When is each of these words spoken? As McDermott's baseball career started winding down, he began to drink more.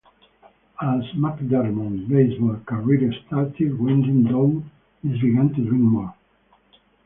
As 0.81 1.03
McDermott's 1.15 2.09
baseball 2.09 2.57
career 2.65 3.13
started 3.27 3.79
winding 3.79 4.23
down, 4.23 4.67
he 5.03 5.09
began 5.09 5.49
to 5.49 5.63
drink 5.63 5.73
more. 5.83 6.15